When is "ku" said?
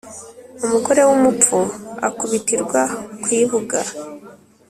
3.21-3.27